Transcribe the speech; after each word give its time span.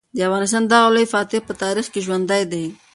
د 0.15 0.17
افغانستان 0.27 0.63
دغه 0.65 0.87
لوی 0.95 1.07
فاتح 1.13 1.39
په 1.45 1.53
تاریخ 1.63 1.85
کې 1.93 2.03
ژوندی 2.05 2.43
دی. 2.51 2.65